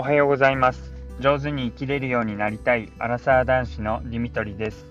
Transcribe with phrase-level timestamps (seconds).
[0.00, 0.92] おはようございます。
[1.18, 4.86] 上手に生きれるようになりたいアラサー男子のディミトリです。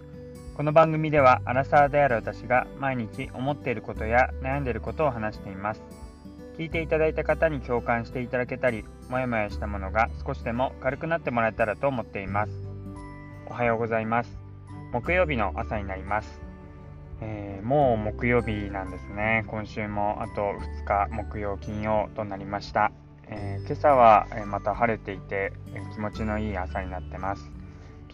[0.53, 5.81] この番組ではアラサーである私が毎日思っていることや悩んでいることを話しています。
[6.57, 12.51] 聞いていただいた方に共感していただけたりもやもやしたものが少しでも軽くなってもらえたらと思っています。
[13.49, 14.37] おはようございます。
[14.91, 16.41] 木曜日の朝になります。
[17.21, 19.45] えー、もう木曜日なんですね。
[19.47, 22.91] 今週もあと2日木曜金曜となりました。
[23.29, 27.51] えー、今朝は、えまた晴れていて、え気持ちのいい朝になってます。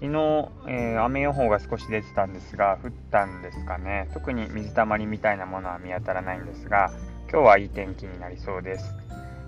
[0.03, 4.09] 昨日、えー、雨予報が少し出てたんですが降ったんですかね。
[4.13, 6.91] 特に水たまりみたいなものは見当たらないんですが
[7.31, 8.93] 今日はいい天気になりそうです。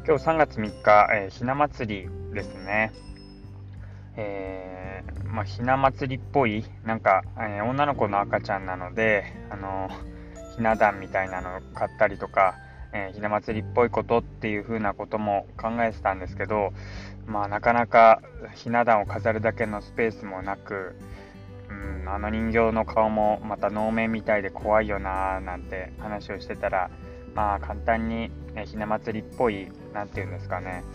[0.08, 2.94] 今日3月3日、えー、ひな祭りですね。
[4.18, 9.90] えー、まあ、ひな祭りっぽいなんか、え女の子の赤ちゃんなのであの
[10.55, 12.55] ひな壇みたいなのを買ったりとか
[12.95, 16.71] えー、ひな祭りっぽいことっていう風なことも考えてたんですけど、
[17.27, 18.21] まあ、なかなか
[18.55, 20.96] ひな壇を飾るだけのスペースもなく、
[21.70, 26.90] うん、あの人形の顔もまた能面みたいで怖いよなーなんて話をしてたら、
[27.34, 30.85] まあ、簡単に、ね、ひな祭りっぽい何て言うんですかね、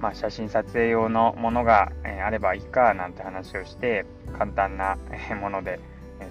[0.00, 4.06] まあ、写真撮影用のものが、えー、あればいいかなんて話をして
[4.38, 4.96] 簡単な
[5.38, 5.80] もので、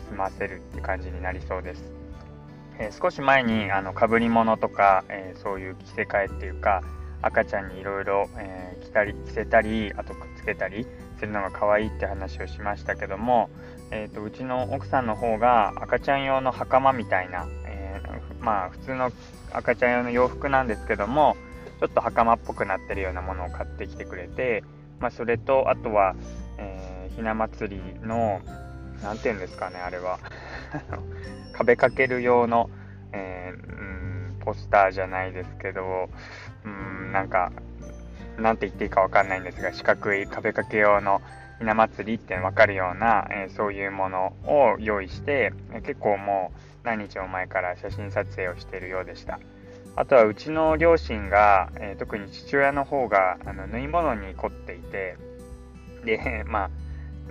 [0.09, 2.00] 済ませるって感じになりそうです。
[2.81, 6.81] えー、少し前にあの被り物とか、えー、そういう着せ替えっていうか
[7.21, 8.27] 赤ちゃんにいろいろ
[8.81, 10.87] 着たり着せたりあとくっつけたり
[11.19, 13.51] するのが可愛いって話をしましたけども、
[13.91, 19.11] えーと、うちの奥さんの方が赤ちゃん用の袴みたいな、えー、まあ普通の
[19.53, 21.37] 赤ちゃん用の洋服なんですけども
[21.79, 24.63] ちょっと袴っぽくなってるようなものを買ってきてくれて、
[24.99, 26.15] まあ、それとあとは、
[26.57, 28.41] えー、ひな祭りの
[29.03, 30.19] 何て言うんですかねあれは
[31.53, 32.69] 壁掛ける用の、
[33.11, 36.09] えー、うん、ポスターじゃないですけど、
[36.65, 37.51] うん、なんか、
[38.37, 41.21] なんて言っていいかわかんないんですが、四角い壁掛け用の
[41.59, 45.53] ひな祭りってわかるような、えー、そういうものを用意して、
[45.85, 49.39] 結構もう何日も前から写真撮影をしているようでした。
[49.95, 55.17] あとはうちの両親が、えー、特に父親の方があの縫い物に凝っていて、
[56.05, 56.69] で、まあ、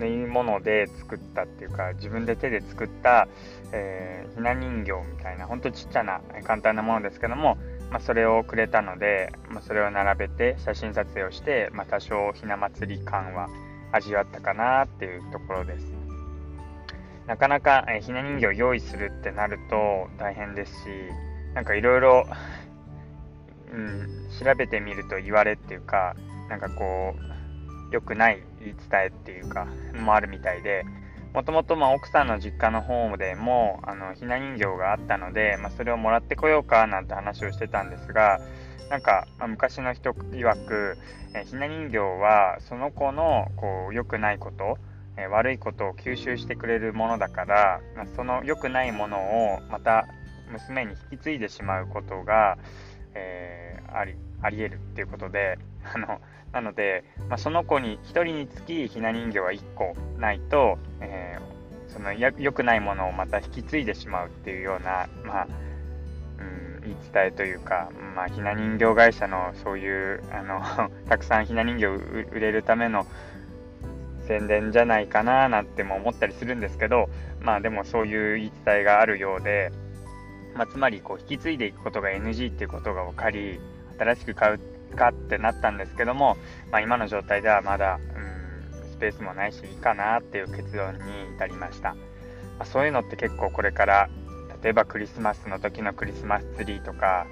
[0.01, 3.29] 縫い物で作ったっていうか自分で手で作った、
[3.73, 7.59] えー、ひな人形みたいなほんとちっちゃな簡単なものですけども、
[7.91, 13.49] まあ、それをくれたので、まあ、それを並べて写真撮影をして、まあ、多少ひな祭り感は
[13.93, 15.93] 味わったかなっていうところです。
[17.27, 20.87] なかなか、えー、ひな人形を用意するってなると大変ですし
[21.55, 22.27] なんかいろいろ
[24.39, 26.17] 調べてみると言われっていうか
[26.49, 30.85] なんかこう良くない伝えっていうか、もあるみたいで、
[31.33, 38.41] もともと奥さんの実家の方でも、あの、ひな人形があったので、まあ、それをもらってこようかなんて話をしてたんですが、
[38.91, 40.99] なんか、まあ、昔の人曰く、
[41.33, 44.79] えひな人形はその子のこう良くないこと、
[45.17, 50.09] え悪いことを吸収してくれるものだから、ま、その良くないものをまた
[50.51, 52.59] 娘に引き継いでしまうことが、
[53.15, 56.21] えー、ありあり得るっていうことであの
[56.53, 65.49] なので、まあ、その子に1人につきひな人形は1個ないと、えー、そのや良くないものをまた引き継いでしまうっていうような、まあ
[66.39, 70.61] うん、言い伝えというか、まあ、ひな人形会社のそういうあの
[71.09, 73.07] たくさんひな人形売れるための
[74.27, 77.09] 宣伝じゃないかななんても思ったりするんですけど
[77.41, 79.73] まあでもそういう言い伝えがあるようで、
[80.57, 83.61] まあ、つまりこう引き継いでいくことが NG っていうことが分かり
[83.99, 86.37] 新しく買うかってなったんですけども、
[86.71, 91.01] まあ、今の状態ではまだ、うん、スペースもないしいいかなっていう結論に
[91.37, 91.99] 至りました、ま
[92.61, 94.09] あ、そういうのって結構これから
[94.63, 97.27] 例えばクリスマスの時のクリスマスツリーとか、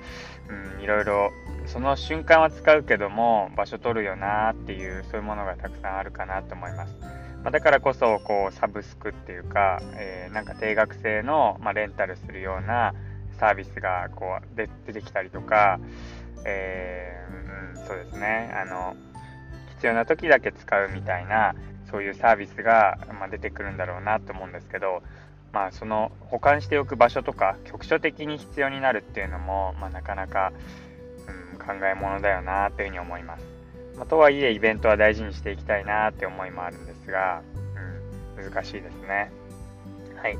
[0.48, 1.30] うん、いろいろ
[1.66, 6.96] その瞬間は使うけども場所取るよなっていうそういうものがたくさんあるかなと思います、
[7.42, 12.94] まあ、だからこそこうサブスクっていうか、えー、なんか定額制の、まあ、レンタルするような
[13.38, 15.78] サービスがこう出てきたりとか、
[16.44, 18.96] えー、うん、そうですねあの
[19.70, 21.54] 必要な時だけ使うみたいな
[21.90, 25.02] そういうサービスが、まあ、出てくるんだろうなと思うんですけど、
[25.52, 30.52] まあ、その保管しておく場所とか局所的に必要になるっていうのも、まあ、なかなか、
[31.52, 33.44] うん、考えものだよなというふうに思います。
[33.96, 37.42] まあ、とはいえイベントは大事にしていきたいなって思いもあるんですが、
[38.36, 39.32] うん、難しいですね。
[40.22, 40.38] はい。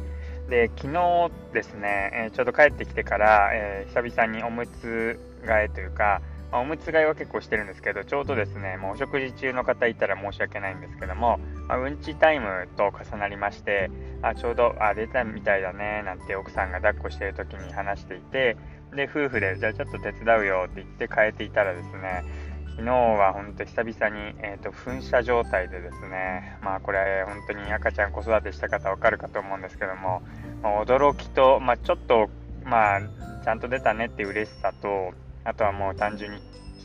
[0.49, 13.91] で、昨日ですね、え、ちょうど帰ってきてから、えー、久々におむつ替えというか、まあ、おむつ替えは結構してるんですけど、ちょうどですね、もうお食事中の方いたら申し訳ないんですけども、まあ、うんちタイムと重なりまして、
[14.23, 18.56] あちょうどあ出たみたいだねなんて奥さんが抱っこしてる時に話していて、
[18.97, 22.25] で、夫婦で、じゃあちょっと手伝うよって言って変えていたらですね、
[22.79, 30.23] 昨日は本当久々に、えーと、噴射状態でですね、まあこれ本当に赤ちゃん子育てした方わかるかと思うんですけども、
[30.63, 32.31] まあ、驚きと、まあ、ちょっと、
[32.63, 33.01] まあ、
[33.43, 36.39] ちゃんと出たねっていう嬉しさと、あとはもう単純に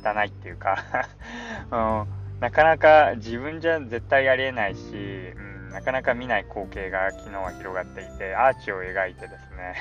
[0.03, 0.83] 汚いっていうか
[1.69, 2.07] うん、
[2.39, 9.75] なかなか自分じゃ絶対ありえないし、うん、なかなか見ない光景が昨日は広がっていて、アーチを描いてですね、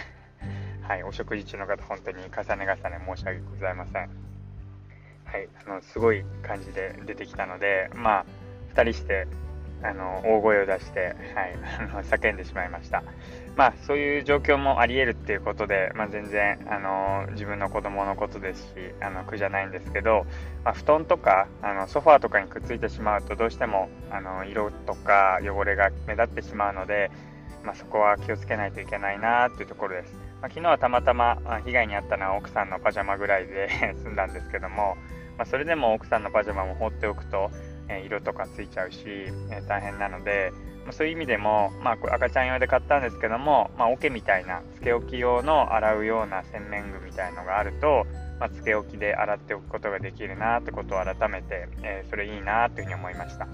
[0.83, 4.32] はい、お食事中の方、本当に重ね重ね申し訳ございません。
[5.33, 8.27] はい、あのすごい感じで出てきたので、まあ、
[8.75, 9.27] 2人して
[9.83, 11.17] あの大声を出して、はい、
[11.81, 13.03] あの叫んでしまいました。
[13.57, 18.69] まあ、そういう状況もありえるっていうことで、まあ、全然あの自分の子供のことですし
[19.01, 20.27] あの苦じゃないんですけど、
[20.65, 27.11] まあ、布団とかあのソファーとかにくっついてしまうとどうしてもあの色とか汚れが目立ってしまうので、
[27.65, 30.15] まあ、そこは気をつけないといけないなっていうところです。
[30.43, 34.97] まあ、昨日はたまたま被害に遭ったのは奥さんのパジャマぐらいで 済んだんですけども、
[35.37, 37.51] まあ、それでも奥さんのパジャマも放っておくと、
[37.89, 39.07] え、色とかついちゃうし、
[39.51, 40.53] え、大変なので、
[40.85, 48.07] まあ、そういう意味でも、まあ、赤ちゃん用で買ったんですけども、まあ、桶みたいなつけ置き用の洗うような洗面具みたいのがあると、
[48.41, 53.47] まあ、つけ置きで洗っておくことができるなってことを改めて、えー、それいいなというふうに思いました。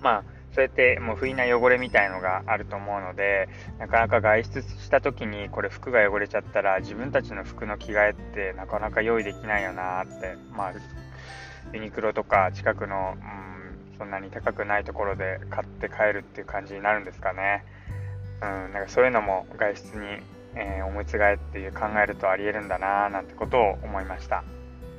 [0.00, 3.48] まあそうやってもう不意な汚れみたいのがあると思うので
[3.78, 10.72] なかなか外出した時にこれ服が汚れちゃったら自分たちの服の着替えってなかなか用意できないよなってまあ
[11.72, 17.64] ユニクロとか近くの、うん、そんなに高くないところで買って帰るっていう感じになるんですかね。
[18.40, 20.06] うん、なんかそういうのも外出に、
[20.54, 24.44] えー、思いつがえっていう考えるとありえるんだななんてことを思いました。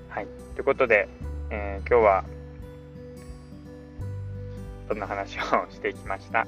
[0.10, 1.08] はい、ということで、
[1.50, 2.26] えー、今日は
[4.88, 6.48] そんな話をしていきました。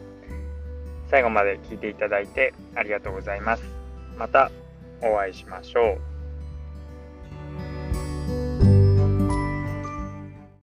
[1.09, 3.63] 最後まで聞いていただいてありがとうございます。
[4.17, 4.51] また
[5.01, 6.16] お会いしましょう。